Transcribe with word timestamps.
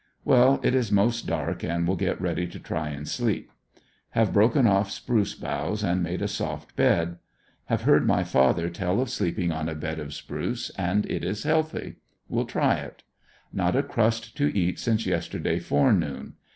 Well, 0.25 0.59
it 0.63 0.73
is 0.73 0.91
most 0.91 1.27
dark 1.27 1.63
and 1.63 1.87
will 1.87 1.95
get 1.95 2.19
ready 2.19 2.47
to 2.47 2.59
try 2.59 2.89
and 2.89 3.07
sleep. 3.07 3.51
Have 4.17 4.33
broken 4.33 4.65
off 4.65 4.89
spruce 4.89 5.35
boughs 5.35 5.83
and 5.83 6.01
made 6.01 6.23
a 6.23 6.27
soft 6.27 6.75
bed. 6.75 7.17
Have 7.65 7.83
heard 7.83 8.07
my 8.07 8.23
father 8.23 8.71
tell 8.71 8.99
of 8.99 9.11
sleeping 9.11 9.51
on 9.51 9.69
a 9.69 9.75
bed 9.75 9.99
of 9.99 10.15
spruce, 10.15 10.71
and 10.71 11.05
it 11.05 11.23
is 11.23 11.43
healthy. 11.43 11.97
Will 12.29 12.45
try 12.45 12.77
it. 12.77 13.03
Not 13.53 13.75
a 13.75 13.83
crust 13.83 14.35
to 14.37 14.47
eat 14.57 14.79
since 14.79 15.05
yesterday 15.05 15.59
fore 15.59 15.93
noon. 15.93 16.33